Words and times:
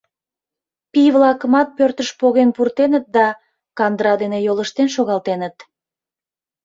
Пий-влакымат 0.91 1.67
пӧртыш 1.77 2.09
поген 2.19 2.49
пуртеныт 2.55 3.05
да 3.15 3.27
кандыра 3.77 4.13
дене 4.21 4.37
йолыштен 4.45 4.89
шогалтеныт. 4.95 5.55